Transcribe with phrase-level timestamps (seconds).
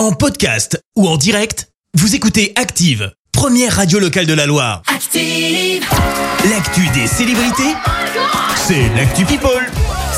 [0.00, 4.80] En podcast ou en direct, vous écoutez Active, première radio locale de la Loire.
[4.86, 5.84] Active.
[6.48, 7.74] L'actu des célébrités,
[8.56, 9.60] c'est l'actu People.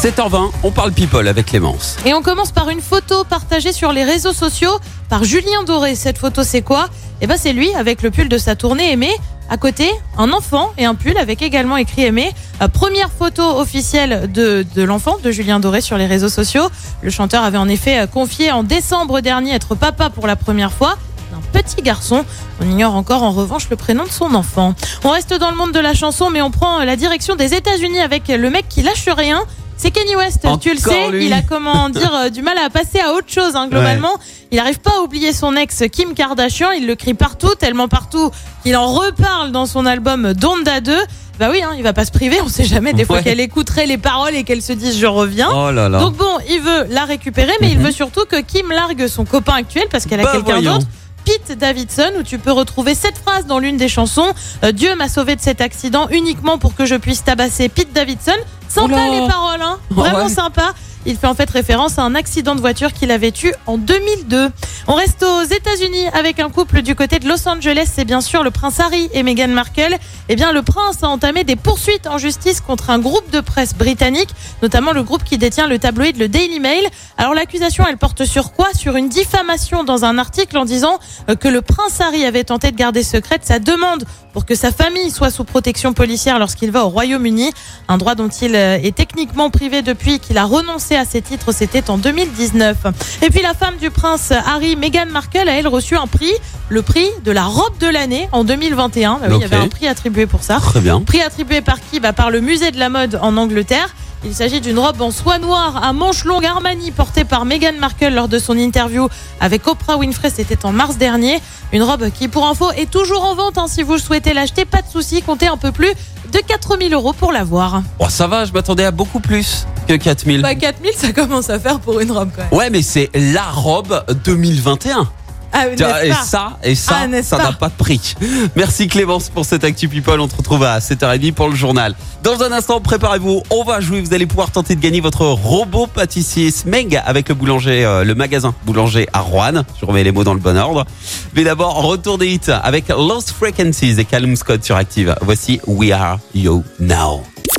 [0.00, 1.96] 7h20, on parle people avec Clémence.
[2.06, 5.96] Et on commence par une photo partagée sur les réseaux sociaux par Julien Doré.
[5.96, 6.88] Cette photo, c'est quoi?
[7.20, 9.10] Eh ben, c'est lui avec le pull de sa tournée aimé.
[9.50, 12.32] À côté, un enfant et un pull avec également écrit aimé.
[12.62, 16.68] Euh, première photo officielle de, de l'enfant de Julien Doré sur les réseaux sociaux.
[17.02, 20.72] Le chanteur avait en effet euh, confié en décembre dernier être papa pour la première
[20.72, 20.96] fois
[21.32, 22.24] d'un petit garçon.
[22.60, 24.74] On ignore encore en revanche le prénom de son enfant.
[25.04, 27.54] On reste dans le monde de la chanson, mais on prend euh, la direction des
[27.54, 29.44] États-Unis avec le mec qui lâche rien.
[29.82, 31.26] C'est Kenny West, tu le sais, lui.
[31.26, 34.16] il a comment dire euh, du mal à passer à autre chose hein, globalement.
[34.52, 38.30] Il n'arrive pas à oublier son ex Kim Kardashian, il le crie partout, tellement partout
[38.62, 40.96] qu'il en reparle dans son album Donda 2.
[41.40, 43.86] Bah oui, hein, il va pas se priver, on sait jamais des fois qu'elle écouterait
[43.86, 45.50] les paroles et qu'elle se dise je reviens.
[45.52, 45.98] Oh là là.
[45.98, 49.54] Donc bon, il veut la récupérer, mais il veut surtout que Kim largue son copain
[49.54, 50.86] actuel parce qu'elle a Bah, quelqu'un d'autre.
[51.24, 54.32] Pete Davidson, où tu peux retrouver cette phrase dans l'une des chansons.
[54.64, 58.32] Euh, Dieu m'a sauvé de cet accident uniquement pour que je puisse tabasser Pete Davidson.
[58.72, 59.20] Sympa Oula.
[59.20, 60.28] les paroles, hein vraiment ouais.
[60.28, 60.72] sympa.
[61.04, 64.50] Il fait en fait référence à un accident de voiture qu'il avait eu en 2002.
[64.86, 67.90] On reste aux États-Unis avec un couple du côté de Los Angeles.
[67.92, 69.96] C'est bien sûr le prince Harry et Meghan Markle.
[70.28, 73.74] Eh bien, le prince a entamé des poursuites en justice contre un groupe de presse
[73.74, 74.30] britannique,
[74.62, 76.84] notamment le groupe qui détient le tabloïd le Daily Mail.
[77.18, 78.68] Alors, l'accusation, elle porte sur quoi?
[78.74, 82.70] Sur une diffamation dans un article en disant euh, que le prince Harry avait tenté
[82.70, 86.84] de garder secrète sa demande pour que sa famille soit sous protection policière lorsqu'il va
[86.84, 87.52] au Royaume-Uni,
[87.88, 91.52] un droit dont il euh, est techniquement privé depuis qu'il a renoncé à ses titres,
[91.52, 92.76] c'était en 2019.
[93.22, 96.32] Et puis la femme du prince Harry, Meghan Markle, a elle reçu un prix,
[96.68, 99.14] le prix de la robe de l'année en 2021.
[99.14, 100.58] Bah oui, Il y avait un prix attribué pour ça.
[100.60, 101.00] Très bien.
[101.00, 102.00] Prix attribué par qui?
[102.00, 103.94] Bah, Par le musée de la mode en Angleterre.
[104.24, 108.14] Il s'agit d'une robe en soie noire à manches longues Armani portée par Meghan Markle
[108.14, 109.08] lors de son interview
[109.40, 110.30] avec Oprah Winfrey.
[110.30, 111.40] C'était en mars dernier.
[111.72, 113.58] Une robe qui, pour info, est toujours en vente.
[113.58, 113.66] hein.
[113.66, 115.22] Si vous souhaitez l'acheter, pas de souci.
[115.22, 115.92] Comptez un peu plus
[116.32, 117.82] de 4000 euros pour l'avoir.
[117.98, 120.42] Oh, ça va, je m'attendais à beaucoup plus que 4000.
[120.42, 122.52] Bah, 4000, ça commence à faire pour une robe quand même.
[122.58, 125.08] Ouais, mais c'est la robe 2021.
[125.54, 128.14] Ah, Et pas ça, et ça, Ah, ça n'a pas de prix.
[128.56, 130.18] Merci Clémence pour cette Actu People.
[130.18, 131.94] On se retrouve à 7h30 pour le journal.
[132.22, 133.42] Dans un instant, préparez-vous.
[133.50, 134.00] On va jouer.
[134.00, 138.14] Vous allez pouvoir tenter de gagner votre robot pâtissier Smeg avec le boulanger, euh, le
[138.14, 139.62] magasin boulanger à Rouen.
[139.78, 140.86] Je remets les mots dans le bon ordre.
[141.34, 145.14] Mais d'abord, retour des hits avec Lost Frequencies et Callum Scott sur Active.
[145.20, 147.24] Voici We Are You Now.